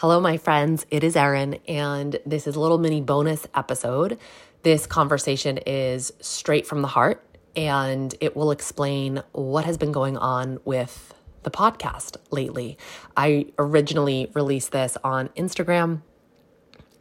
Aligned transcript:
Hello, 0.00 0.20
my 0.20 0.36
friends. 0.36 0.86
It 0.92 1.02
is 1.02 1.16
Erin, 1.16 1.54
and 1.66 2.20
this 2.24 2.46
is 2.46 2.54
a 2.54 2.60
little 2.60 2.78
mini 2.78 3.00
bonus 3.00 3.48
episode. 3.52 4.16
This 4.62 4.86
conversation 4.86 5.58
is 5.66 6.12
straight 6.20 6.68
from 6.68 6.82
the 6.82 6.86
heart, 6.86 7.20
and 7.56 8.14
it 8.20 8.36
will 8.36 8.52
explain 8.52 9.24
what 9.32 9.64
has 9.64 9.76
been 9.76 9.90
going 9.90 10.16
on 10.16 10.60
with 10.64 11.12
the 11.42 11.50
podcast 11.50 12.16
lately. 12.30 12.78
I 13.16 13.46
originally 13.58 14.30
released 14.34 14.70
this 14.70 14.96
on 15.02 15.30
Instagram, 15.30 16.02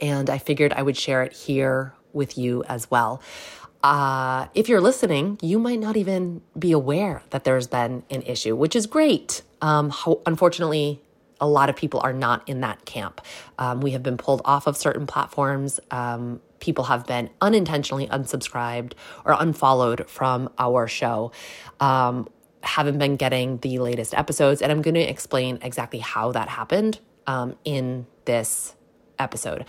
and 0.01 0.27
I 0.27 0.39
figured 0.39 0.73
I 0.73 0.81
would 0.81 0.97
share 0.97 1.21
it 1.21 1.33
here 1.33 1.93
with 2.13 2.35
you 2.35 2.63
as 2.63 2.89
well. 2.89 3.21
Uh, 3.83 4.47
if 4.55 4.67
you're 4.67 4.81
listening, 4.81 5.37
you 5.43 5.59
might 5.59 5.79
not 5.79 5.97
even 5.97 6.41
be 6.57 6.71
aware 6.71 7.21
that 7.29 7.43
there's 7.43 7.67
been 7.67 8.01
an 8.09 8.23
issue, 8.23 8.55
which 8.55 8.75
is 8.75 8.87
great. 8.87 9.43
Um, 9.61 9.91
ho- 9.91 10.23
unfortunately, 10.25 11.03
a 11.39 11.47
lot 11.47 11.69
of 11.69 11.75
people 11.75 11.99
are 12.01 12.13
not 12.13 12.47
in 12.47 12.61
that 12.61 12.85
camp. 12.85 13.21
Um, 13.57 13.81
we 13.81 13.91
have 13.91 14.03
been 14.03 14.17
pulled 14.17 14.41
off 14.45 14.67
of 14.67 14.77
certain 14.77 15.07
platforms. 15.07 15.79
Um, 15.91 16.41
people 16.59 16.85
have 16.85 17.05
been 17.05 17.29
unintentionally 17.41 18.07
unsubscribed 18.07 18.93
or 19.25 19.35
unfollowed 19.39 20.09
from 20.09 20.49
our 20.57 20.87
show. 20.87 21.31
Um, 21.79 22.27
haven't 22.63 22.97
been 22.97 23.15
getting 23.15 23.57
the 23.59 23.79
latest 23.79 24.13
episodes, 24.13 24.61
and 24.61 24.71
I'm 24.71 24.81
going 24.81 24.95
to 24.95 25.01
explain 25.01 25.59
exactly 25.61 25.99
how 25.99 26.31
that 26.31 26.49
happened 26.49 26.99
um, 27.27 27.55
in 27.63 28.07
this 28.25 28.75
episode. 29.19 29.65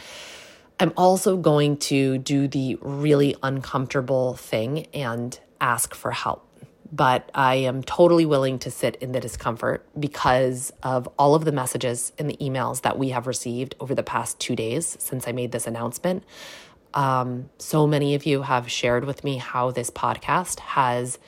I'm 0.81 0.93
also 0.97 1.37
going 1.37 1.77
to 1.79 2.19
do 2.19 2.49
the 2.49 2.79
really 2.81 3.37
uncomfortable 3.43 4.35
thing 4.35 4.87
and 4.95 5.39
ask 5.61 5.95
for 5.95 6.13
help 6.13 6.48
but 6.91 7.31
I 7.35 7.57
am 7.57 7.83
totally 7.83 8.25
willing 8.25 8.59
to 8.61 8.71
sit 8.71 8.97
in 8.97 9.13
the 9.13 9.21
discomfort 9.21 9.87
because 9.99 10.73
of 10.83 11.09
all 11.19 11.35
of 11.35 11.45
the 11.45 11.53
messages 11.53 12.13
and 12.19 12.31
the 12.31 12.37
emails 12.37 12.83
that 12.83 12.99
we 12.99 13.11
have 13.11 13.27
received 13.27 13.75
over 13.81 13.95
the 13.95 14.03
past 14.03 14.39
two 14.39 14.57
days 14.57 14.97
since 14.99 15.29
I 15.29 15.33
made 15.33 15.53
this 15.53 15.67
announcement. 15.67 16.25
Um, 16.95 17.51
so 17.59 17.87
many 17.87 18.15
of 18.15 18.25
you 18.25 18.43
have 18.43 18.71
shared 18.71 19.05
with 19.05 19.23
me 19.23 19.37
how 19.37 19.71
this 19.71 19.91
podcast 19.91 20.61
has 20.61 21.19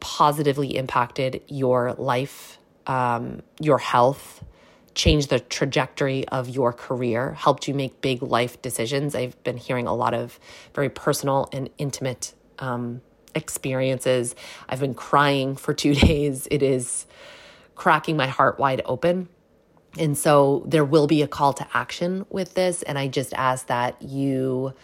positively 0.00 0.76
impacted 0.76 1.42
your 1.46 1.94
life, 1.94 2.58
um, 2.86 3.42
your 3.60 3.78
health, 3.78 4.44
changed 4.94 5.28
the 5.28 5.38
trajectory 5.38 6.26
of 6.28 6.48
your 6.48 6.72
career, 6.72 7.34
helped 7.34 7.68
you 7.68 7.74
make 7.74 8.00
big 8.00 8.22
life 8.22 8.60
decisions. 8.62 9.14
I've 9.14 9.40
been 9.44 9.58
hearing 9.58 9.86
a 9.86 9.94
lot 9.94 10.14
of 10.14 10.40
very 10.74 10.88
personal 10.88 11.48
and 11.52 11.68
intimate 11.78 12.34
um, 12.58 13.02
experiences. 13.36 14.34
I've 14.68 14.80
been 14.80 14.94
crying 14.94 15.54
for 15.54 15.72
two 15.72 15.94
days. 16.06 16.48
It 16.50 16.62
is 16.62 17.06
cracking 17.76 18.16
my 18.16 18.26
heart 18.26 18.58
wide 18.58 18.82
open. 18.84 19.28
And 19.98 20.18
so 20.18 20.64
there 20.66 20.84
will 20.84 21.06
be 21.06 21.22
a 21.22 21.28
call 21.28 21.52
to 21.54 21.66
action 21.72 22.26
with 22.28 22.54
this. 22.54 22.82
And 22.82 22.98
I 22.98 23.08
just 23.08 23.32
ask 23.34 23.66
that 23.68 24.02
you, 24.02 24.74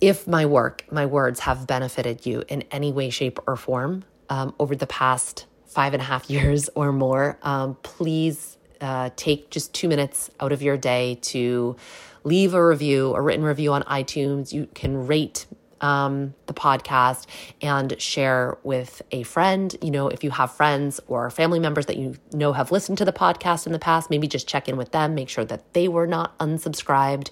if 0.00 0.26
my 0.26 0.46
work, 0.46 0.84
my 0.90 1.06
words 1.06 1.40
have 1.40 1.66
benefited 1.66 2.24
you 2.24 2.44
in 2.48 2.62
any 2.70 2.92
way, 2.92 3.10
shape, 3.10 3.38
or 3.46 3.56
form 3.56 4.04
um, 4.30 4.54
over 4.58 4.74
the 4.76 4.86
past 4.86 5.46
five 5.66 5.92
and 5.92 6.02
a 6.02 6.04
half 6.04 6.30
years 6.30 6.70
or 6.74 6.92
more, 6.92 7.38
um, 7.42 7.76
please 7.82 8.56
uh, 8.80 9.10
take 9.16 9.50
just 9.50 9.74
two 9.74 9.88
minutes 9.88 10.30
out 10.40 10.52
of 10.52 10.62
your 10.62 10.76
day 10.76 11.18
to 11.20 11.76
leave 12.24 12.54
a 12.54 12.64
review, 12.64 13.14
a 13.14 13.20
written 13.20 13.44
review 13.44 13.72
on 13.72 13.82
iTunes. 13.82 14.52
You 14.52 14.68
can 14.74 15.06
rate 15.06 15.46
um, 15.80 16.34
the 16.46 16.54
podcast 16.54 17.26
and 17.62 18.00
share 18.00 18.58
with 18.62 19.02
a 19.12 19.22
friend. 19.22 19.74
You 19.82 19.90
know, 19.90 20.08
if 20.08 20.24
you 20.24 20.30
have 20.30 20.52
friends 20.52 21.00
or 21.06 21.30
family 21.30 21.60
members 21.60 21.86
that 21.86 21.96
you 21.96 22.16
know 22.32 22.52
have 22.52 22.72
listened 22.72 22.98
to 22.98 23.04
the 23.04 23.12
podcast 23.12 23.66
in 23.66 23.72
the 23.72 23.78
past, 23.78 24.10
maybe 24.10 24.28
just 24.28 24.48
check 24.48 24.68
in 24.68 24.76
with 24.76 24.92
them, 24.92 25.14
make 25.14 25.28
sure 25.28 25.44
that 25.44 25.72
they 25.74 25.88
were 25.88 26.06
not 26.06 26.38
unsubscribed. 26.38 27.30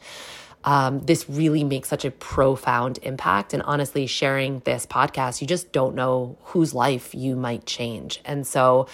Um, 0.64 0.98
this 1.00 1.28
really 1.30 1.62
makes 1.62 1.88
such 1.88 2.04
a 2.04 2.10
profound 2.10 2.98
impact. 3.02 3.54
And 3.54 3.62
honestly, 3.62 4.06
sharing 4.06 4.60
this 4.60 4.84
podcast, 4.84 5.40
you 5.40 5.46
just 5.46 5.70
don't 5.70 5.94
know 5.94 6.36
whose 6.42 6.74
life 6.74 7.14
you 7.14 7.36
might 7.36 7.66
change. 7.66 8.20
And 8.24 8.44
so 8.44 8.88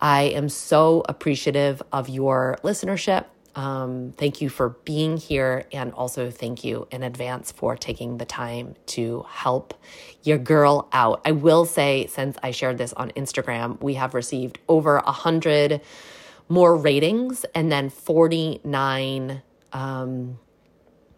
I 0.00 0.22
am 0.22 0.48
so 0.48 1.04
appreciative 1.08 1.80
of 1.92 2.08
your 2.08 2.58
listenership. 2.64 3.26
Um, 3.54 4.12
thank 4.16 4.40
you 4.40 4.48
for 4.48 4.70
being 4.70 5.16
here, 5.16 5.66
and 5.72 5.92
also 5.92 6.30
thank 6.30 6.64
you 6.64 6.88
in 6.90 7.02
advance 7.02 7.52
for 7.52 7.76
taking 7.76 8.18
the 8.18 8.24
time 8.24 8.74
to 8.86 9.26
help 9.28 9.74
your 10.22 10.38
girl 10.38 10.88
out. 10.92 11.20
I 11.24 11.32
will 11.32 11.64
say, 11.64 12.06
since 12.06 12.38
I 12.42 12.50
shared 12.50 12.78
this 12.78 12.92
on 12.94 13.10
Instagram, 13.10 13.80
we 13.82 13.94
have 13.94 14.14
received 14.14 14.58
over 14.68 14.96
a 14.98 15.12
hundred 15.12 15.82
more 16.48 16.76
ratings 16.76 17.44
and 17.54 17.70
then 17.70 17.88
49 17.90 19.42
um, 19.72 20.38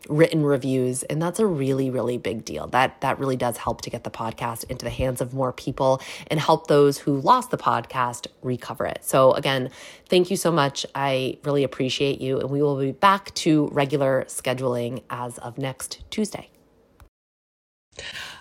written 0.08 0.44
reviews 0.44 1.02
and 1.04 1.20
that's 1.20 1.38
a 1.38 1.46
really 1.46 1.90
really 1.90 2.18
big 2.18 2.44
deal. 2.44 2.66
That 2.68 3.00
that 3.00 3.18
really 3.18 3.36
does 3.36 3.56
help 3.56 3.82
to 3.82 3.90
get 3.90 4.04
the 4.04 4.10
podcast 4.10 4.64
into 4.70 4.84
the 4.84 4.90
hands 4.90 5.20
of 5.20 5.34
more 5.34 5.52
people 5.52 6.00
and 6.28 6.38
help 6.38 6.66
those 6.66 6.98
who 6.98 7.20
lost 7.20 7.50
the 7.50 7.58
podcast 7.58 8.26
recover 8.42 8.86
it. 8.86 8.98
So 9.02 9.32
again 9.32 9.70
thank 10.08 10.30
you 10.30 10.36
so 10.36 10.52
much. 10.52 10.86
I 10.94 11.38
really 11.44 11.64
appreciate 11.64 12.20
you 12.20 12.40
and 12.40 12.50
we 12.50 12.62
will 12.62 12.78
be 12.78 12.92
back 12.92 13.34
to 13.34 13.68
regular 13.72 14.24
scheduling 14.28 15.02
as 15.10 15.38
of 15.38 15.58
next 15.58 16.02
tuesday. 16.10 16.50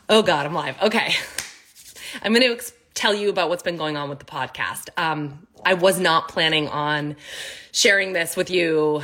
Oh 0.09 0.21
god 0.21 0.45
i'm 0.45 0.53
live. 0.53 0.81
Okay. 0.81 1.13
I'm 2.21 2.31
going 2.31 2.57
to 2.57 2.71
tell 2.93 3.15
you 3.15 3.29
about 3.29 3.49
what's 3.49 3.63
been 3.63 3.77
going 3.77 3.97
on 3.97 4.07
with 4.07 4.19
the 4.19 4.25
podcast. 4.25 4.89
Um, 4.97 5.47
i 5.65 5.73
was 5.73 5.99
not 5.99 6.27
planning 6.27 6.67
on 6.67 7.15
sharing 7.71 8.13
this 8.13 8.35
with 8.35 8.49
you 8.49 9.01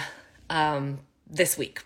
um, 0.50 1.00
this 1.30 1.58
week 1.58 1.82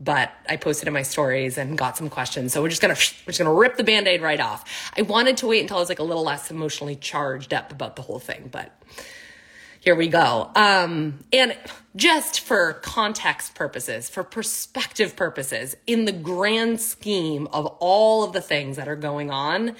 but 0.00 0.32
I 0.48 0.56
posted 0.56 0.88
in 0.88 0.94
my 0.94 1.02
stories 1.02 1.58
and 1.58 1.76
got 1.76 1.96
some 1.96 2.08
questions. 2.08 2.52
So 2.52 2.62
we're 2.62 2.70
just 2.70 2.82
gonna 2.82 2.94
we're 3.26 3.32
just 3.32 3.38
gonna 3.38 3.52
rip 3.52 3.76
the 3.76 3.84
band-aid 3.84 4.22
right 4.22 4.40
off. 4.40 4.92
I 4.96 5.02
wanted 5.02 5.36
to 5.38 5.46
wait 5.46 5.60
until 5.60 5.76
I 5.76 5.80
was 5.80 5.88
like 5.88 5.98
a 5.98 6.04
little 6.04 6.24
less 6.24 6.50
emotionally 6.50 6.96
charged 6.96 7.52
up 7.52 7.70
about 7.70 7.96
the 7.96 8.02
whole 8.02 8.18
thing, 8.18 8.48
but 8.50 8.72
here 9.80 9.94
we 9.94 10.08
go. 10.08 10.50
Um, 10.54 11.20
and 11.32 11.56
just 11.96 12.40
for 12.40 12.74
context 12.74 13.54
purposes, 13.54 14.10
for 14.10 14.22
perspective 14.22 15.16
purposes, 15.16 15.74
in 15.86 16.04
the 16.04 16.12
grand 16.12 16.80
scheme 16.80 17.48
of 17.52 17.66
all 17.80 18.22
of 18.22 18.34
the 18.34 18.42
things 18.42 18.76
that 18.76 18.88
are 18.88 18.96
going 18.96 19.30
on, 19.30 19.76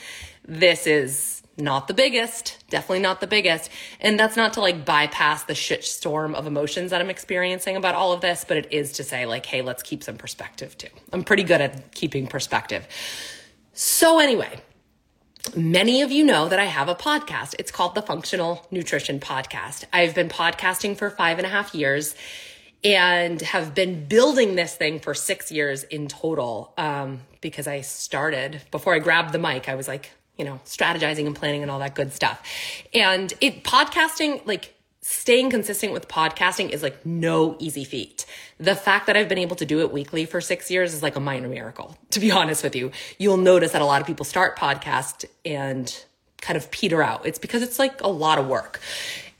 this 0.47 0.87
is 0.87 1.43
not 1.61 1.89
the 1.89 1.95
biggest, 1.95 2.65
definitely 2.71 3.01
not 3.01 3.21
the 3.21 3.27
biggest. 3.27 3.71
And 4.01 4.19
that's 4.19 4.37
not 4.37 4.55
to 4.55 4.61
like 4.61 4.85
bypass 4.85 5.45
the 5.45 5.55
shit 5.55 5.85
storm 5.85 6.35
of 6.35 6.47
emotions 6.47 6.91
that 6.91 7.01
I'm 7.01 7.11
experiencing 7.11 7.77
about 7.77 7.95
all 7.95 8.13
of 8.13 8.21
this, 8.21 8.45
but 8.47 8.57
it 8.57 8.73
is 8.73 8.93
to 8.93 9.05
say, 9.05 9.27
like, 9.27 9.47
hey, 9.47 9.63
let's 9.63 9.83
keep 9.83 10.03
some 10.03 10.17
perspective 10.17 10.77
too. 10.77 10.89
I'm 11.13 11.25
pretty 11.25 11.45
good 11.45 11.61
at 11.61 11.95
keeping 11.95 12.27
perspective. 12.27 12.87
So, 13.73 14.19
anyway, 14.19 14.61
many 15.57 16.03
of 16.03 16.11
you 16.11 16.25
know 16.25 16.49
that 16.49 16.59
I 16.59 16.67
have 16.67 16.89
a 16.89 16.95
podcast. 16.95 17.55
It's 17.59 17.71
called 17.71 17.95
the 17.95 18.03
Functional 18.03 18.67
Nutrition 18.71 19.21
Podcast. 19.21 19.85
I've 19.93 20.15
been 20.15 20.29
podcasting 20.29 20.97
for 20.97 21.11
five 21.11 21.39
and 21.39 21.47
a 21.47 21.51
half 21.51 21.75
years 21.75 22.15
and 22.83 23.41
have 23.43 23.75
been 23.75 24.07
building 24.07 24.55
this 24.55 24.75
thing 24.75 25.01
for 25.01 25.15
six 25.15 25.53
years 25.53 25.85
in 25.85 26.09
total 26.09 26.73
um, 26.79 27.21
because 27.41 27.67
I 27.67 27.83
started 27.83 28.63
before 28.71 28.95
I 28.95 28.99
grabbed 28.99 29.33
the 29.33 29.39
mic. 29.39 29.69
I 29.69 29.75
was 29.75 29.87
like, 29.87 30.13
you 30.41 30.47
know, 30.47 30.59
strategizing 30.65 31.27
and 31.27 31.37
planning 31.37 31.61
and 31.61 31.71
all 31.71 31.79
that 31.81 31.95
good 31.95 32.15
stuff. 32.15 32.43
And 32.95 33.31
it 33.43 33.63
podcasting, 33.63 34.41
like 34.47 34.75
staying 35.03 35.51
consistent 35.51 35.93
with 35.93 36.09
podcasting 36.09 36.71
is 36.71 36.83
like 36.83 37.05
no 37.05 37.57
easy 37.59 37.85
feat. 37.85 38.25
The 38.57 38.75
fact 38.75 39.07
that 39.07 39.19
I've 39.19 39.29
been 39.29 39.37
able 39.37 39.57
to 39.57 39.67
do 39.67 39.81
it 39.81 39.93
weekly 39.93 40.25
for 40.25 40.41
six 40.41 40.71
years 40.71 40.95
is 40.95 41.03
like 41.03 41.15
a 41.15 41.21
minor 41.21 41.47
miracle, 41.47 41.95
to 42.13 42.21
be 42.21 42.31
honest 42.41 42.65
with 42.65 42.75
you. 42.75 42.91
You'll 43.19 43.37
notice 43.37 43.73
that 43.73 43.83
a 43.83 43.85
lot 43.85 44.01
of 44.01 44.07
people 44.07 44.25
start 44.25 44.59
podcast 44.59 45.27
and 45.45 46.05
kind 46.41 46.57
of 46.57 46.71
peter 46.71 47.03
out. 47.03 47.27
It's 47.27 47.39
because 47.39 47.63
it's 47.63 47.79
like 47.79 48.01
a 48.01 48.09
lot 48.09 48.39
of 48.39 48.47
work. 48.47 48.81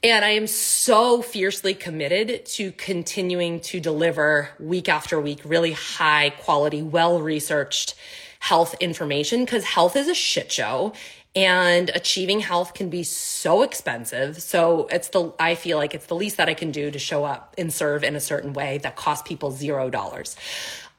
And 0.03 0.23
I 0.23 0.31
am 0.31 0.47
so 0.47 1.23
fiercely 1.23 1.73
committed 1.73 2.45
to 2.47 2.73
continuing 2.73 3.61
to 3.61 3.81
deliver 3.81 4.51
week 4.59 4.91
after 4.91 5.19
week 5.19 5.41
really 5.47 5.73
high 5.73 6.29
quality, 6.29 6.83
well 6.83 7.23
researched 7.23 7.95
health 8.41 8.75
information 8.81 9.45
because 9.45 9.65
health 9.65 9.95
is 9.95 10.09
a 10.09 10.15
shit 10.15 10.51
show 10.51 10.93
and 11.37 11.91
achieving 11.95 12.41
health 12.41 12.75
can 12.75 12.91
be 12.91 13.05
so 13.05 13.63
expensive. 13.63 14.43
So 14.43 14.89
it's 14.91 15.09
the, 15.09 15.33
I 15.39 15.55
feel 15.55 15.79
like 15.79 15.95
it's 15.95 16.07
the 16.07 16.17
least 16.17 16.39
that 16.39 16.49
I 16.49 16.55
can 16.55 16.73
do 16.73 16.91
to 16.91 16.99
show 16.99 17.25
up 17.25 17.55
and 17.57 17.73
serve 17.73 18.03
in 18.03 18.17
a 18.17 18.21
certain 18.21 18.53
way 18.53 18.79
that 18.79 18.97
costs 18.97 19.29
people 19.29 19.53
zero 19.53 19.91
dollars. 19.91 20.35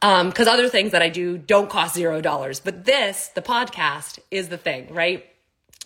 Um, 0.02 0.32
cause 0.32 0.48
other 0.48 0.70
things 0.70 0.94
that 0.94 1.02
I 1.02 1.10
do 1.10 1.38
don't 1.38 1.70
cost 1.70 1.96
zero 1.96 2.22
dollars, 2.22 2.60
but 2.60 2.86
this, 2.86 3.28
the 3.30 3.42
podcast 3.42 4.20
is 4.32 4.50
the 4.50 4.58
thing, 4.58 4.94
right? 4.94 5.26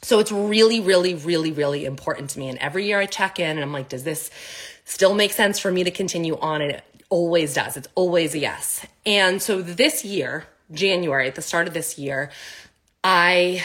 So 0.01 0.19
it's 0.19 0.31
really, 0.31 0.79
really, 0.79 1.15
really, 1.15 1.51
really 1.51 1.85
important 1.85 2.29
to 2.31 2.39
me. 2.39 2.49
And 2.49 2.59
every 2.59 2.85
year 2.85 2.99
I 2.99 3.07
check 3.07 3.39
in 3.39 3.57
and 3.57 3.61
I'm 3.61 3.73
like, 3.73 3.89
does 3.89 4.03
this 4.03 4.29
still 4.83 5.15
make 5.15 5.31
sense 5.33 5.57
for 5.57 5.71
me 5.71 5.83
to 5.83 5.91
continue 5.91 6.37
on? 6.37 6.61
And 6.61 6.71
it 6.71 6.83
always 7.09 7.55
does. 7.55 7.75
It's 7.75 7.87
always 7.95 8.35
a 8.35 8.39
yes. 8.39 8.85
And 9.05 9.41
so 9.41 9.61
this 9.61 10.05
year, 10.05 10.45
January, 10.71 11.27
at 11.27 11.35
the 11.35 11.41
start 11.41 11.67
of 11.67 11.73
this 11.73 11.97
year, 11.97 12.31
I 13.03 13.63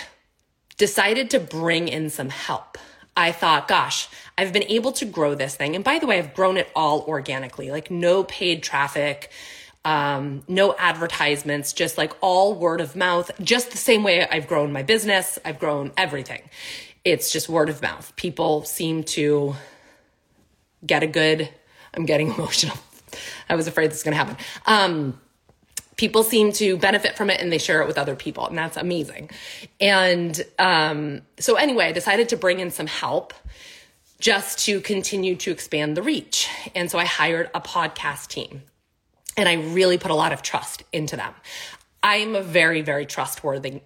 decided 0.76 1.30
to 1.30 1.40
bring 1.40 1.88
in 1.88 2.10
some 2.10 2.28
help. 2.28 2.78
I 3.16 3.32
thought, 3.32 3.68
gosh, 3.68 4.08
I've 4.38 4.52
been 4.52 4.64
able 4.64 4.92
to 4.92 5.04
grow 5.04 5.34
this 5.34 5.54
thing. 5.54 5.74
And 5.74 5.84
by 5.84 5.98
the 5.98 6.06
way, 6.06 6.18
I've 6.18 6.34
grown 6.34 6.56
it 6.56 6.70
all 6.74 7.02
organically, 7.02 7.70
like 7.70 7.90
no 7.90 8.24
paid 8.24 8.62
traffic, 8.62 9.30
um, 9.84 10.42
no 10.48 10.74
advertisements, 10.78 11.72
just 11.72 11.98
like 11.98 12.12
all 12.20 12.54
word 12.54 12.80
of 12.80 12.96
mouth, 12.96 13.30
just 13.42 13.70
the 13.70 13.78
same 13.78 14.02
way 14.02 14.26
I've 14.26 14.46
grown 14.46 14.72
my 14.72 14.82
business, 14.82 15.38
I've 15.44 15.58
grown 15.58 15.92
everything. 15.96 16.42
It's 17.04 17.30
just 17.30 17.48
word 17.48 17.68
of 17.68 17.80
mouth. 17.82 18.14
People 18.16 18.64
seem 18.64 19.04
to 19.04 19.54
get 20.86 21.02
a 21.02 21.06
good, 21.06 21.48
I'm 21.94 22.04
getting 22.06 22.28
emotional. 22.34 22.76
I 23.48 23.54
was 23.54 23.66
afraid 23.66 23.90
this 23.90 23.98
was 23.98 24.02
going 24.04 24.16
to 24.16 24.18
happen. 24.18 24.36
Um, 24.66 25.20
people 26.00 26.22
seem 26.22 26.50
to 26.50 26.78
benefit 26.78 27.14
from 27.14 27.28
it 27.28 27.38
and 27.42 27.52
they 27.52 27.58
share 27.58 27.82
it 27.82 27.86
with 27.86 27.98
other 27.98 28.16
people 28.16 28.46
and 28.46 28.56
that's 28.56 28.78
amazing. 28.78 29.28
And 29.82 30.42
um, 30.58 31.20
so 31.38 31.56
anyway 31.56 31.84
i 31.88 31.92
decided 31.92 32.30
to 32.30 32.38
bring 32.38 32.58
in 32.58 32.70
some 32.70 32.86
help 32.86 33.34
just 34.18 34.60
to 34.60 34.80
continue 34.80 35.36
to 35.36 35.50
expand 35.50 35.98
the 35.98 36.02
reach. 36.02 36.48
And 36.74 36.90
so 36.90 36.98
i 36.98 37.04
hired 37.04 37.50
a 37.54 37.60
podcast 37.60 38.28
team 38.28 38.62
and 39.36 39.46
i 39.46 39.54
really 39.78 39.98
put 39.98 40.10
a 40.10 40.14
lot 40.14 40.32
of 40.32 40.40
trust 40.40 40.84
into 40.90 41.16
them. 41.16 41.34
I'm 42.02 42.34
a 42.34 42.42
very 42.42 42.80
very 42.80 43.04
trustworthy 43.04 43.82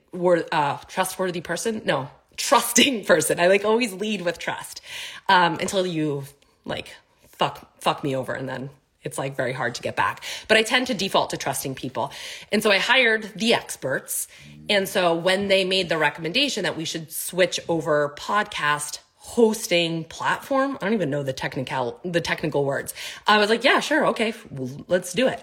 uh, 0.52 0.76
trustworthy 0.87 1.40
person. 1.40 1.82
No 1.84 2.11
trusting 2.37 3.05
person. 3.12 3.40
I 3.40 3.49
like 3.49 3.64
always 3.64 3.93
lead 3.93 4.22
with 4.22 4.38
trust 4.38 4.81
um, 5.28 5.55
until 5.55 5.84
you 5.84 6.26
like 6.64 6.94
fuck 7.26 7.56
fuck 7.81 8.05
me 8.05 8.14
over 8.14 8.32
and 8.32 8.49
then 8.49 8.70
it's 9.05 9.19
like 9.19 9.37
very 9.37 9.53
hard 9.53 9.75
to 9.77 9.83
get 9.83 9.97
back. 9.97 10.25
But 10.49 10.56
I 10.56 10.62
tend 10.62 10.87
to 10.89 10.95
default 10.95 11.31
to 11.31 11.37
trusting 11.37 11.75
people. 11.75 12.11
And 12.51 12.62
so 12.62 12.71
I 12.71 12.79
hired 12.79 13.31
the 13.37 13.55
experts. 13.55 14.27
And 14.69 14.89
so 14.89 15.15
when 15.15 15.49
they 15.49 15.65
made 15.65 15.89
the 15.89 15.99
recommendation 15.99 16.65
that 16.65 16.77
we 16.77 16.85
should 16.85 17.12
switch 17.12 17.61
over 17.69 18.15
podcast 18.19 18.99
hosting 19.17 20.05
platform, 20.05 20.77
I 20.81 20.85
don't 20.85 20.95
even 20.95 21.11
know 21.11 21.23
the 21.23 21.33
technical 21.33 22.01
the 22.05 22.21
technical 22.21 22.65
words. 22.65 22.93
I 23.27 23.39
was 23.39 23.49
like, 23.49 23.65
yeah, 23.65 23.81
sure, 23.81 24.06
okay, 24.09 24.35
well, 24.51 24.85
let's 24.89 25.12
do 25.12 25.29
it. 25.29 25.43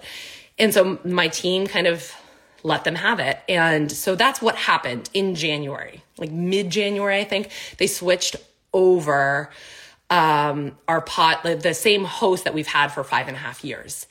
And 0.60 0.74
so 0.74 1.00
my 1.04 1.28
team 1.28 1.66
kind 1.66 1.88
of 1.88 2.14
let 2.64 2.84
them 2.84 2.96
have 2.96 3.20
it. 3.20 3.40
And 3.50 3.92
so 3.92 4.14
that's 4.16 4.42
what 4.42 4.56
happened 4.56 5.10
in 5.14 5.34
January. 5.34 6.04
Like 6.18 6.32
mid-January, 6.32 7.20
I 7.20 7.24
think, 7.24 7.50
they 7.78 7.88
switched 7.88 8.36
over 8.72 9.50
um, 10.12 10.78
our 10.90 11.02
pot, 11.02 11.42
the 11.44 11.74
same 11.74 12.04
host 12.04 12.44
that 12.44 12.54
we've 12.54 12.68
had 12.68 12.90
for 12.90 13.04
five 13.04 13.28
and 13.28 13.36
a 13.36 13.40
half 13.40 13.64
years. 13.64 14.06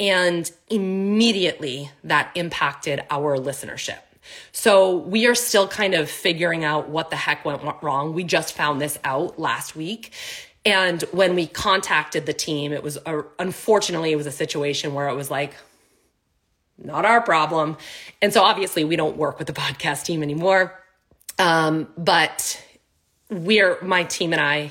And 0.00 0.50
immediately 0.68 1.90
that 2.02 2.32
impacted 2.34 3.04
our 3.10 3.36
listenership. 3.36 3.98
So 4.50 4.96
we 4.96 5.26
are 5.26 5.34
still 5.34 5.68
kind 5.68 5.94
of 5.94 6.10
figuring 6.10 6.64
out 6.64 6.88
what 6.88 7.10
the 7.10 7.16
heck 7.16 7.44
went 7.44 7.62
wrong. 7.82 8.14
We 8.14 8.24
just 8.24 8.54
found 8.54 8.80
this 8.80 8.98
out 9.04 9.38
last 9.38 9.76
week. 9.76 10.12
And 10.64 11.02
when 11.12 11.34
we 11.34 11.46
contacted 11.46 12.24
the 12.24 12.32
team, 12.32 12.72
it 12.72 12.82
was 12.82 12.96
a, 13.04 13.22
unfortunately, 13.38 14.12
it 14.12 14.16
was 14.16 14.26
a 14.26 14.32
situation 14.32 14.94
where 14.94 15.08
it 15.08 15.14
was 15.14 15.30
like, 15.30 15.54
not 16.78 17.04
our 17.04 17.20
problem. 17.20 17.76
And 18.22 18.32
so 18.32 18.42
obviously 18.42 18.84
we 18.84 18.96
don't 18.96 19.18
work 19.18 19.38
with 19.38 19.48
the 19.48 19.52
podcast 19.60 20.04
team 20.04 20.22
anymore. 20.22 20.80
Um, 21.38 21.88
but 21.98 22.64
we're, 23.28 23.78
my 23.82 24.04
team 24.04 24.32
and 24.32 24.40
I 24.40 24.70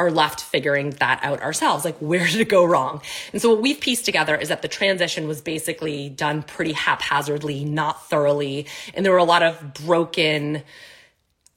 are 0.00 0.10
left 0.10 0.40
figuring 0.40 0.90
that 0.92 1.20
out 1.22 1.42
ourselves. 1.42 1.84
Like, 1.84 1.98
where 1.98 2.26
did 2.26 2.40
it 2.40 2.48
go 2.48 2.64
wrong? 2.64 3.02
And 3.32 3.42
so, 3.42 3.50
what 3.50 3.60
we've 3.60 3.78
pieced 3.78 4.06
together 4.06 4.34
is 4.34 4.48
that 4.48 4.62
the 4.62 4.68
transition 4.68 5.28
was 5.28 5.42
basically 5.42 6.08
done 6.08 6.42
pretty 6.42 6.72
haphazardly, 6.72 7.64
not 7.64 8.08
thoroughly. 8.08 8.66
And 8.94 9.04
there 9.04 9.12
were 9.12 9.18
a 9.18 9.24
lot 9.24 9.42
of 9.42 9.74
broken 9.74 10.62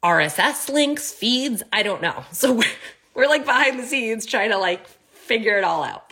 RSS 0.03 0.67
links, 0.69 1.11
feeds. 1.11 1.63
I 1.71 1.83
don't 1.83 2.01
know. 2.01 2.25
So, 2.33 2.53
we're, 2.53 2.65
we're 3.13 3.29
like 3.29 3.45
behind 3.45 3.79
the 3.79 3.85
scenes 3.85 4.25
trying 4.25 4.49
to 4.49 4.57
like 4.57 4.85
figure 5.11 5.57
it 5.57 5.63
all 5.63 5.83
out. 5.83 6.11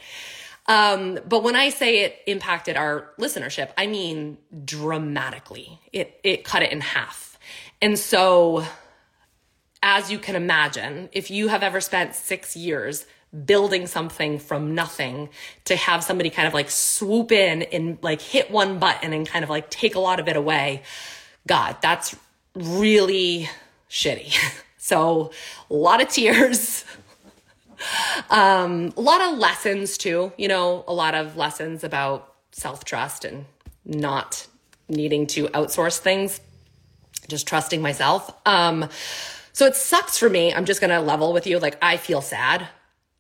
Um, 0.68 1.20
but 1.28 1.44
when 1.44 1.56
I 1.58 1.70
say 1.70 2.06
it 2.06 2.20
impacted 2.28 2.78
our 2.78 3.10
listenership, 3.20 3.72
I 3.78 3.88
mean 3.88 4.38
dramatically. 4.64 5.80
It 5.92 6.20
it 6.24 6.46
cut 6.46 6.64
it 6.64 6.72
in 6.72 6.80
half. 6.80 7.38
And 7.82 8.00
so 8.00 8.64
as 9.84 10.12
you 10.12 10.20
can 10.20 10.36
imagine, 10.36 11.10
if 11.12 11.32
you 11.32 11.48
have 11.48 11.64
ever 11.64 11.82
spent 11.82 12.16
six 12.16 12.56
years 12.56 13.06
building 13.46 13.88
something 13.88 14.38
from 14.38 14.76
nothing 14.76 15.30
to 15.66 15.76
have 15.76 16.04
somebody 16.04 16.30
kind 16.30 16.48
of 16.48 16.54
like 16.54 16.70
swoop 16.70 17.32
in 17.32 17.62
and 17.64 17.98
like 18.02 18.22
hit 18.22 18.52
one 18.52 18.78
button 18.78 19.14
and 19.14 19.28
kind 19.28 19.44
of 19.44 19.50
like 19.50 19.70
take 19.70 19.96
a 19.96 20.00
lot 20.00 20.20
of 20.20 20.28
it 20.28 20.36
away, 20.36 20.84
God, 21.48 21.78
that's 21.82 22.16
really 22.54 23.50
shitty. 23.90 24.38
so 24.78 25.32
a 25.70 25.74
lot 25.74 26.02
of 26.02 26.10
tears. 26.10 26.86
um, 28.30 28.94
a 28.98 29.02
lot 29.02 29.22
of 29.22 29.38
lessons 29.38 29.98
too, 29.98 30.32
you 30.38 30.48
know, 30.48 30.84
a 30.88 30.94
lot 30.94 31.16
of 31.16 31.38
lessons 31.38 31.84
about 31.84 32.34
self 32.52 32.84
trust 32.84 33.26
and 33.26 33.46
not 33.86 34.46
needing 34.90 35.26
to 35.26 35.48
outsource 35.48 35.98
things, 35.98 36.42
just 37.28 37.48
trusting 37.48 37.82
myself. 37.82 38.30
Um, 38.46 38.90
so 39.54 39.66
it 39.66 39.76
sucks 39.76 40.18
for 40.18 40.30
me. 40.30 40.54
I'm 40.54 40.66
just 40.66 40.82
going 40.82 40.92
to 40.92 41.00
level 41.00 41.34
with 41.34 41.48
you. 41.48 41.60
Like, 41.60 41.78
I 41.82 41.98
feel 41.98 42.22
sad 42.22 42.68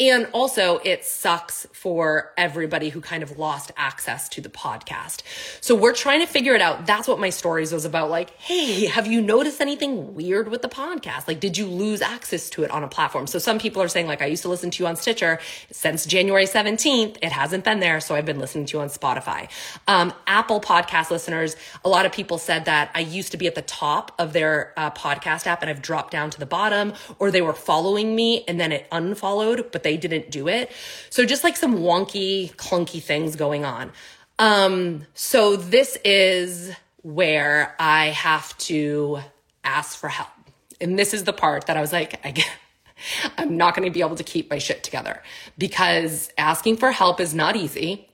and 0.01 0.27
also, 0.33 0.80
it 0.83 1.06
sucks 1.06 1.68
for 1.74 2.33
everybody 2.36 2.89
who 2.89 3.01
kind 3.01 3.21
of 3.21 3.38
lost 3.38 3.71
access 3.77 4.27
to 4.30 4.42
the 4.42 4.50
podcast. 4.50 5.21
So, 5.62 5.75
we're 5.75 5.94
trying 5.94 6.21
to 6.21 6.25
figure 6.25 6.56
it 6.56 6.62
out. 6.62 6.88
That's 6.88 7.07
what 7.07 7.19
my 7.19 7.30
stories 7.30 7.71
was 7.71 7.86
about. 7.86 8.09
Like, 8.09 8.31
hey, 8.31 8.88
have 8.88 9.06
you 9.06 9.21
noticed 9.21 9.62
anything 9.62 10.15
weird 10.15 10.48
with 10.48 10.63
the 10.63 10.69
podcast? 10.69 11.27
Like, 11.27 11.39
did 11.39 11.56
you 11.56 11.68
lose 11.68 12.01
access 12.01 12.50
to 12.50 12.63
it 12.63 12.71
on 12.71 12.83
a 12.83 12.88
platform? 12.88 13.27
So, 13.27 13.38
some 13.38 13.59
people 13.59 13.80
are 13.80 13.88
saying, 13.88 14.07
like, 14.07 14.24
I 14.24 14.25
used 14.25 14.42
to 14.42 14.50
listen 14.50 14.71
to 14.71 14.83
you 14.83 14.88
on 14.88 14.95
Stitcher 14.95 15.39
since 15.71 16.07
January 16.07 16.45
17th. 16.45 17.18
It 17.21 17.31
hasn't 17.31 17.63
been 17.63 17.80
there. 17.80 18.00
So, 18.00 18.15
I've 18.15 18.25
been 18.25 18.39
listening 18.39 18.65
to 18.65 18.77
you 18.77 18.81
on 18.81 18.89
Spotify. 18.89 19.50
Um, 19.88 20.13
Apple 20.25 20.62
podcast 20.62 21.12
listeners, 21.12 21.56
a 21.86 21.89
lot 21.89 22.07
of 22.07 22.12
people 22.12 22.39
said 22.39 22.65
that 22.65 22.89
I 22.95 23.01
used 23.01 23.33
to 23.33 23.38
be 23.38 23.45
at 23.45 23.53
the 23.53 23.62
top 23.62 24.13
of 24.18 24.33
their 24.33 24.74
uh, 24.77 24.89
podcast 24.89 25.45
app 25.45 25.62
and 25.62 25.69
I've 25.69 25.83
dropped 25.83 26.12
down 26.12 26.31
to 26.31 26.39
the 26.39 26.48
bottom, 26.48 26.94
or 27.19 27.30
they 27.30 27.44
were 27.44 27.53
following 27.53 28.15
me 28.15 28.44
and 28.48 28.59
then 28.59 28.71
it 28.71 28.88
unfollowed, 28.92 29.71
but 29.71 29.83
they 29.83 29.90
they 29.91 29.97
didn't 29.97 30.31
do 30.31 30.47
it. 30.47 30.71
So 31.09 31.25
just 31.25 31.43
like 31.43 31.57
some 31.57 31.79
wonky, 31.79 32.53
clunky 32.55 33.01
things 33.01 33.35
going 33.35 33.65
on. 33.65 33.91
Um, 34.39 35.05
so 35.13 35.55
this 35.55 35.97
is 36.05 36.71
where 37.03 37.75
I 37.79 38.07
have 38.07 38.57
to 38.59 39.19
ask 39.63 39.97
for 39.97 40.09
help. 40.09 40.29
And 40.79 40.97
this 40.97 41.13
is 41.13 41.25
the 41.25 41.33
part 41.33 41.67
that 41.67 41.77
I 41.77 41.81
was 41.81 41.91
like, 41.91 42.25
I 42.25 42.31
get, 42.31 42.49
I'm 43.38 43.57
not 43.57 43.75
going 43.75 43.88
to 43.88 43.93
be 43.93 44.01
able 44.01 44.15
to 44.15 44.23
keep 44.23 44.49
my 44.49 44.57
shit 44.57 44.83
together 44.83 45.21
because 45.57 46.31
asking 46.38 46.77
for 46.77 46.91
help 46.91 47.19
is 47.19 47.33
not 47.33 47.55
easy. 47.55 48.07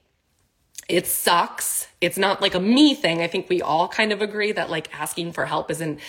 It 0.90 1.06
sucks. 1.06 1.88
It's 2.02 2.18
not 2.18 2.42
like 2.42 2.56
a 2.56 2.60
me 2.60 2.96
thing. 2.96 3.22
I 3.22 3.28
think 3.28 3.50
we 3.50 3.62
all 3.62 3.88
kind 3.88 4.12
of 4.12 4.22
agree 4.22 4.52
that 4.54 4.70
like 4.70 4.94
asking 4.98 5.34
for 5.34 5.46
help 5.46 5.70
isn't 5.70 6.00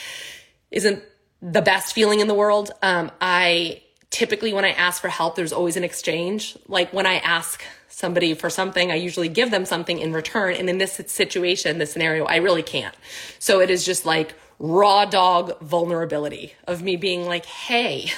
isn't 0.70 1.02
the 1.42 1.62
best 1.62 1.94
feeling 1.94 2.20
in 2.20 2.28
the 2.28 2.34
world. 2.34 2.70
Um, 2.82 3.10
I 3.20 3.82
typically 4.10 4.52
when 4.52 4.64
I 4.64 4.70
ask 4.70 5.00
for 5.00 5.08
help, 5.08 5.36
there's 5.36 5.52
always 5.52 5.76
an 5.76 5.84
exchange. 5.84 6.56
Like 6.66 6.92
when 6.92 7.06
I 7.06 7.14
ask 7.16 7.62
somebody 7.88 8.34
for 8.34 8.50
something, 8.50 8.90
I 8.90 8.94
usually 8.94 9.28
give 9.28 9.50
them 9.50 9.64
something 9.64 9.98
in 9.98 10.12
return. 10.12 10.54
And 10.54 10.70
in 10.70 10.78
this 10.78 10.92
situation, 11.06 11.78
this 11.78 11.92
scenario, 11.92 12.24
I 12.24 12.36
really 12.36 12.62
can't. 12.62 12.94
So 13.38 13.60
it 13.60 13.70
is 13.70 13.84
just 13.84 14.06
like 14.06 14.34
raw 14.58 15.04
dog 15.04 15.58
vulnerability 15.60 16.54
of 16.66 16.82
me 16.82 16.96
being 16.96 17.26
like, 17.26 17.44
hey, 17.44 18.10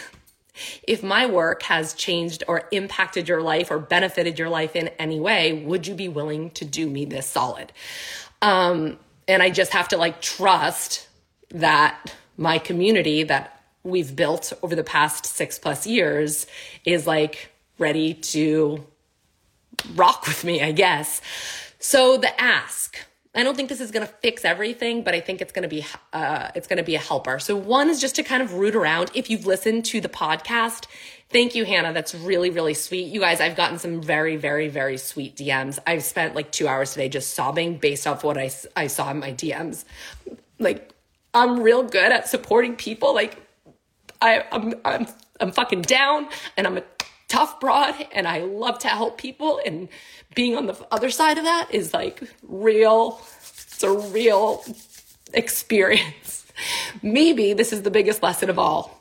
if 0.86 1.02
my 1.02 1.26
work 1.26 1.62
has 1.62 1.94
changed 1.94 2.44
or 2.46 2.68
impacted 2.70 3.28
your 3.28 3.42
life 3.42 3.70
or 3.70 3.78
benefited 3.78 4.38
your 4.38 4.48
life 4.48 4.76
in 4.76 4.88
any 4.98 5.18
way, 5.18 5.52
would 5.52 5.86
you 5.86 5.94
be 5.94 6.08
willing 6.08 6.50
to 6.52 6.64
do 6.64 6.88
me 6.88 7.04
this 7.04 7.26
solid? 7.26 7.72
Um, 8.42 8.98
and 9.26 9.42
I 9.42 9.50
just 9.50 9.72
have 9.72 9.88
to 9.88 9.96
like 9.96 10.20
trust 10.20 11.08
that 11.50 12.14
my 12.36 12.58
community 12.58 13.22
that 13.24 13.59
we've 13.82 14.14
built 14.14 14.52
over 14.62 14.74
the 14.74 14.84
past 14.84 15.26
six 15.26 15.58
plus 15.58 15.86
years 15.86 16.46
is 16.84 17.06
like 17.06 17.50
ready 17.78 18.14
to 18.14 18.86
rock 19.94 20.26
with 20.26 20.44
me, 20.44 20.62
I 20.62 20.72
guess. 20.72 21.20
So 21.78 22.16
the 22.16 22.40
ask. 22.40 22.96
I 23.32 23.44
don't 23.44 23.56
think 23.56 23.68
this 23.68 23.80
is 23.80 23.92
going 23.92 24.04
to 24.04 24.12
fix 24.12 24.44
everything, 24.44 25.04
but 25.04 25.14
I 25.14 25.20
think 25.20 25.40
it's 25.40 25.52
going 25.52 25.62
to 25.62 25.68
be 25.68 25.86
uh, 26.12 26.48
it's 26.56 26.66
going 26.66 26.78
to 26.78 26.82
be 26.82 26.96
a 26.96 26.98
helper. 26.98 27.38
So 27.38 27.54
one 27.56 27.88
is 27.88 28.00
just 28.00 28.16
to 28.16 28.24
kind 28.24 28.42
of 28.42 28.54
root 28.54 28.74
around. 28.74 29.12
If 29.14 29.30
you've 29.30 29.46
listened 29.46 29.84
to 29.86 30.00
the 30.00 30.08
podcast, 30.08 30.86
thank 31.28 31.54
you, 31.54 31.64
Hannah. 31.64 31.92
That's 31.92 32.12
really 32.12 32.50
really 32.50 32.74
sweet. 32.74 33.06
You 33.06 33.20
guys, 33.20 33.40
I've 33.40 33.54
gotten 33.54 33.78
some 33.78 34.02
very 34.02 34.34
very 34.34 34.66
very 34.66 34.96
sweet 34.96 35.36
DMs. 35.36 35.78
I've 35.86 36.02
spent 36.02 36.34
like 36.34 36.50
two 36.50 36.66
hours 36.66 36.92
today 36.92 37.08
just 37.08 37.34
sobbing 37.34 37.78
based 37.78 38.04
off 38.04 38.24
what 38.24 38.36
I 38.36 38.50
I 38.74 38.88
saw 38.88 39.08
in 39.12 39.20
my 39.20 39.32
DMs. 39.32 39.84
Like 40.58 40.92
I'm 41.32 41.62
real 41.62 41.84
good 41.84 42.10
at 42.10 42.28
supporting 42.28 42.74
people. 42.74 43.14
Like 43.14 43.40
I, 44.20 44.44
I'm, 44.52 44.74
I'm, 44.84 45.06
I'm 45.40 45.52
fucking 45.52 45.82
down 45.82 46.28
and 46.56 46.66
I'm 46.66 46.78
a 46.78 46.82
tough 47.28 47.60
broad 47.60 47.94
and 48.12 48.26
I 48.26 48.40
love 48.40 48.78
to 48.80 48.88
help 48.88 49.18
people. 49.18 49.60
And 49.64 49.88
being 50.34 50.56
on 50.56 50.66
the 50.66 50.76
other 50.90 51.10
side 51.10 51.38
of 51.38 51.44
that 51.44 51.68
is 51.70 51.94
like 51.94 52.22
real, 52.42 53.20
it's 53.40 53.82
a 53.82 53.90
real 53.90 54.64
experience. 55.32 56.46
Maybe 57.02 57.52
this 57.52 57.72
is 57.72 57.82
the 57.82 57.90
biggest 57.90 58.22
lesson 58.22 58.50
of 58.50 58.58
all. 58.58 59.00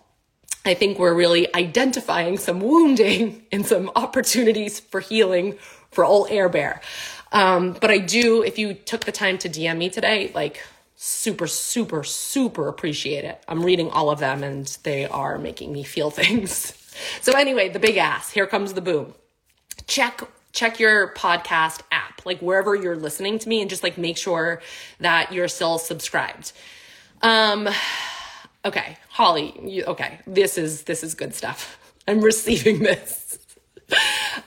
I 0.65 0.73
think 0.73 0.99
we're 0.99 1.13
really 1.13 1.53
identifying 1.55 2.37
some 2.37 2.59
wounding 2.59 3.43
and 3.51 3.65
some 3.65 3.91
opportunities 3.95 4.79
for 4.79 4.99
healing 4.99 5.57
for 5.91 6.05
old 6.05 6.29
Air 6.29 6.49
Bear. 6.49 6.81
Um, 7.31 7.73
but 7.79 7.91
I 7.91 7.99
do, 7.99 8.43
if 8.43 8.57
you 8.57 8.73
took 8.73 9.05
the 9.05 9.11
time 9.11 9.37
to 9.39 9.49
DM 9.49 9.77
me 9.77 9.89
today, 9.89 10.31
like 10.33 10.63
super, 11.01 11.47
super, 11.47 12.03
super 12.03 12.67
appreciate 12.67 13.23
it. 13.23 13.41
I'm 13.47 13.63
reading 13.63 13.89
all 13.89 14.09
of 14.09 14.19
them 14.19 14.43
and 14.43 14.67
they 14.83 15.05
are 15.07 15.37
making 15.37 15.71
me 15.71 15.83
feel 15.83 16.11
things. 16.11 16.73
So 17.21 17.31
anyway, 17.31 17.69
the 17.69 17.79
big 17.79 17.95
ass, 17.95 18.31
here 18.31 18.45
comes 18.45 18.73
the 18.73 18.81
boom. 18.81 19.13
Check 19.87 20.21
check 20.51 20.79
your 20.79 21.13
podcast 21.13 21.81
app, 21.91 22.25
like 22.25 22.39
wherever 22.41 22.75
you're 22.75 22.97
listening 22.97 23.39
to 23.39 23.47
me 23.47 23.61
and 23.61 23.69
just 23.69 23.81
like 23.83 23.97
make 23.97 24.17
sure 24.17 24.61
that 24.99 25.31
you're 25.31 25.47
still 25.47 25.77
subscribed. 25.77 26.51
Um 27.21 27.69
okay, 28.65 28.97
Holly, 29.09 29.57
you, 29.63 29.85
okay, 29.85 30.19
this 30.27 30.57
is 30.57 30.83
this 30.83 31.01
is 31.01 31.15
good 31.15 31.33
stuff. 31.33 31.79
I'm 32.09 32.19
receiving 32.19 32.79
this. 32.79 33.39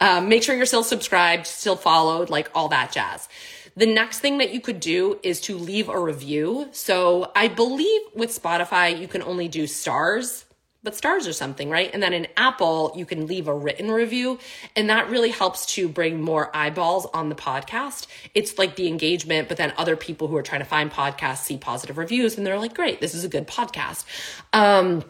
um, 0.01 0.29
make 0.29 0.43
sure 0.43 0.55
you're 0.55 0.67
still 0.67 0.85
subscribed, 0.85 1.47
still 1.47 1.77
followed, 1.77 2.29
like 2.29 2.51
all 2.55 2.69
that 2.69 2.93
jazz. 2.93 3.29
The 3.77 3.87
next 3.87 4.21
thing 4.21 4.39
that 4.39 4.53
you 4.53 4.61
could 4.61 4.81
do 4.81 5.19
is 5.23 5.41
to 5.43 5.57
leave 5.57 5.89
a 5.89 5.99
review. 5.99 6.69
So 6.73 7.33
I 7.35 7.49
believe 7.49 8.03
with 8.15 8.31
Spotify, 8.31 8.99
you 8.99 9.09
can 9.09 9.23
only 9.23 9.49
do 9.49 9.67
stars, 9.67 10.45
but 10.83 10.95
stars 10.95 11.27
or 11.27 11.33
something, 11.33 11.71
right? 11.71 11.91
And 11.93 12.03
then 12.03 12.13
in 12.13 12.27
Apple, 12.37 12.93
you 12.97 13.07
can 13.07 13.27
leave 13.27 13.49
a 13.49 13.55
written 13.55 13.91
review. 13.91 14.39
And 14.77 14.91
that 14.91 15.09
really 15.09 15.31
helps 15.31 15.65
to 15.75 15.89
bring 15.89 16.21
more 16.21 16.55
eyeballs 16.55 17.07
on 17.15 17.29
the 17.29 17.35
podcast. 17.35 18.09
It's 18.35 18.59
like 18.59 18.77
the 18.77 18.89
engagement, 18.89 19.49
but 19.49 19.57
then 19.57 19.73
other 19.77 19.97
people 19.97 20.29
who 20.29 20.37
are 20.37 20.43
trying 20.43 20.61
to 20.61 20.67
find 20.67 20.91
podcasts 20.91 21.45
see 21.45 21.57
positive 21.57 21.99
reviews 21.99 22.37
and 22.37 22.47
they're 22.47 22.59
like, 22.59 22.75
great, 22.75 23.01
this 23.01 23.15
is 23.15 23.25
a 23.25 23.29
good 23.29 23.47
podcast. 23.47 24.05
Um, 24.53 25.05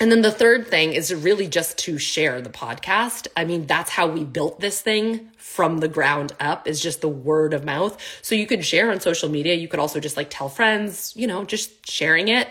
and 0.00 0.10
then 0.10 0.22
the 0.22 0.30
third 0.30 0.66
thing 0.66 0.94
is 0.94 1.14
really 1.14 1.46
just 1.46 1.76
to 1.80 1.98
share 1.98 2.40
the 2.40 2.48
podcast. 2.48 3.26
I 3.36 3.44
mean, 3.44 3.66
that's 3.66 3.90
how 3.90 4.06
we 4.06 4.24
built 4.24 4.58
this 4.58 4.80
thing 4.80 5.30
from 5.36 5.78
the 5.78 5.88
ground 5.88 6.32
up 6.40 6.66
is 6.66 6.80
just 6.80 7.02
the 7.02 7.08
word 7.08 7.52
of 7.52 7.66
mouth. 7.66 8.00
So 8.22 8.34
you 8.34 8.46
could 8.46 8.64
share 8.64 8.90
on 8.90 9.00
social 9.00 9.28
media. 9.28 9.54
You 9.54 9.68
could 9.68 9.78
also 9.78 10.00
just 10.00 10.16
like 10.16 10.28
tell 10.30 10.48
friends, 10.48 11.12
you 11.16 11.26
know, 11.26 11.44
just 11.44 11.86
sharing 11.86 12.28
it. 12.28 12.48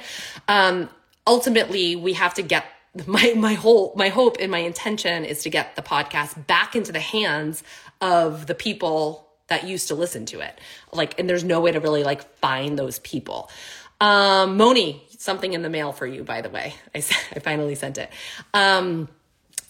Um, 0.47 0.89
ultimately, 1.25 1.95
we 1.95 2.13
have 2.13 2.35
to 2.35 2.43
get 2.43 2.65
my, 3.07 3.33
my 3.35 3.55
whole, 3.55 3.93
my 3.95 4.09
hope 4.09 4.37
and 4.39 4.51
my 4.51 4.59
intention 4.59 5.25
is 5.25 5.41
to 5.41 5.49
get 5.49 5.75
the 5.75 5.81
podcast 5.81 6.45
back 6.45 6.75
into 6.75 6.91
the 6.91 6.99
hands 6.99 7.63
of 7.99 8.45
the 8.45 8.53
people 8.53 9.27
that 9.47 9.67
used 9.67 9.87
to 9.87 9.95
listen 9.95 10.27
to 10.27 10.39
it. 10.39 10.59
Like, 10.93 11.19
and 11.19 11.27
there's 11.27 11.43
no 11.43 11.59
way 11.61 11.71
to 11.71 11.79
really 11.79 12.03
like 12.03 12.21
find 12.37 12.77
those 12.77 12.99
people. 12.99 13.49
Um, 14.01 14.55
Moni, 14.55 15.03
something 15.19 15.53
in 15.53 15.61
the 15.61 15.69
mail 15.69 15.91
for 15.91 16.07
you, 16.07 16.23
by 16.23 16.41
the 16.41 16.49
way. 16.49 16.73
I, 16.95 16.97
I 16.97 17.39
finally 17.39 17.75
sent 17.75 17.99
it. 17.99 18.09
Um, 18.53 19.09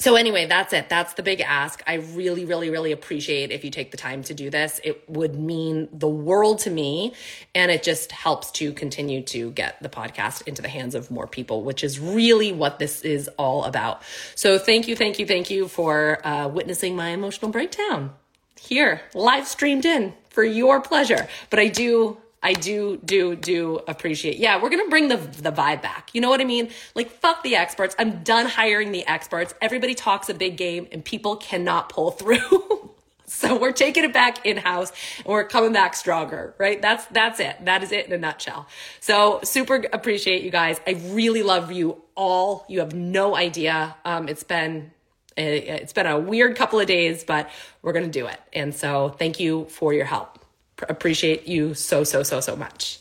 so 0.01 0.15
anyway, 0.15 0.45
that's 0.45 0.71
it. 0.71 0.87
That's 0.87 1.15
the 1.15 1.23
big 1.23 1.41
ask. 1.41 1.83
I 1.85 1.95
really, 1.95 2.45
really, 2.45 2.69
really 2.69 2.93
appreciate 2.93 3.51
if 3.51 3.65
you 3.65 3.69
take 3.69 3.91
the 3.91 3.97
time 3.97 4.23
to 4.23 4.33
do 4.33 4.49
this. 4.49 4.79
It 4.81 5.03
would 5.09 5.37
mean 5.37 5.89
the 5.91 6.07
world 6.07 6.59
to 6.59 6.69
me. 6.69 7.13
And 7.53 7.69
it 7.69 7.83
just 7.83 8.13
helps 8.13 8.49
to 8.51 8.71
continue 8.71 9.21
to 9.23 9.51
get 9.51 9.83
the 9.83 9.89
podcast 9.89 10.47
into 10.47 10.61
the 10.61 10.69
hands 10.69 10.95
of 10.95 11.11
more 11.11 11.27
people, 11.27 11.63
which 11.63 11.83
is 11.83 11.99
really 11.99 12.53
what 12.53 12.79
this 12.79 13.01
is 13.01 13.29
all 13.37 13.65
about. 13.65 14.01
So 14.35 14.57
thank 14.57 14.87
you, 14.87 14.95
thank 14.95 15.19
you, 15.19 15.25
thank 15.25 15.49
you 15.49 15.67
for 15.67 16.25
uh, 16.25 16.47
witnessing 16.47 16.95
my 16.95 17.09
emotional 17.09 17.51
breakdown 17.51 18.13
here, 18.57 19.01
live 19.13 19.47
streamed 19.47 19.85
in 19.85 20.13
for 20.29 20.45
your 20.45 20.79
pleasure. 20.79 21.27
But 21.49 21.59
I 21.59 21.67
do 21.67 22.17
I 22.41 22.53
do, 22.53 22.97
do, 23.03 23.35
do 23.35 23.81
appreciate. 23.87 24.37
Yeah, 24.37 24.61
we're 24.61 24.69
gonna 24.69 24.89
bring 24.89 25.09
the 25.09 25.17
the 25.17 25.51
vibe 25.51 25.81
back. 25.81 26.11
You 26.13 26.21
know 26.21 26.29
what 26.29 26.39
I 26.39 26.45
mean? 26.45 26.69
Like 26.95 27.11
fuck 27.11 27.43
the 27.43 27.55
experts. 27.55 27.95
I'm 27.99 28.23
done 28.23 28.45
hiring 28.45 28.91
the 28.91 29.05
experts. 29.07 29.53
Everybody 29.61 29.93
talks 29.93 30.29
a 30.29 30.33
big 30.33 30.55
game, 30.55 30.87
and 30.91 31.03
people 31.03 31.35
cannot 31.35 31.89
pull 31.89 32.11
through. 32.11 32.91
so 33.25 33.57
we're 33.57 33.73
taking 33.73 34.05
it 34.05 34.13
back 34.13 34.45
in 34.45 34.57
house, 34.57 34.91
and 35.17 35.27
we're 35.27 35.43
coming 35.43 35.73
back 35.73 35.95
stronger. 35.95 36.55
Right? 36.57 36.81
That's 36.81 37.05
that's 37.07 37.41
it. 37.41 37.57
That 37.65 37.83
is 37.83 37.91
it 37.91 38.05
in 38.07 38.13
a 38.13 38.17
nutshell. 38.17 38.67
So 39.01 39.41
super 39.43 39.83
appreciate 39.91 40.43
you 40.43 40.51
guys. 40.51 40.79
I 40.87 40.91
really 41.09 41.43
love 41.43 41.73
you 41.73 42.01
all. 42.15 42.65
You 42.69 42.79
have 42.79 42.93
no 42.93 43.35
idea. 43.35 43.97
Um, 44.05 44.29
it's 44.29 44.43
been 44.43 44.91
it's 45.35 45.93
been 45.93 46.05
a 46.07 46.19
weird 46.19 46.55
couple 46.55 46.79
of 46.79 46.87
days, 46.87 47.25
but 47.25 47.49
we're 47.81 47.93
gonna 47.93 48.07
do 48.07 48.27
it. 48.27 48.39
And 48.53 48.73
so 48.73 49.09
thank 49.09 49.41
you 49.41 49.65
for 49.65 49.93
your 49.93 50.05
help 50.05 50.38
appreciate 50.87 51.47
you 51.47 51.73
so, 51.73 52.03
so, 52.03 52.23
so, 52.23 52.39
so 52.39 52.55
much. 52.55 52.99